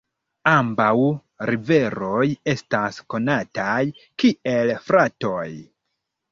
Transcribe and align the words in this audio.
Ambaŭ 0.51 0.93
riveroj 1.49 2.23
estas 2.55 2.99
konataj 3.17 3.79
kiel 4.25 4.77
fratoj. 4.91 5.47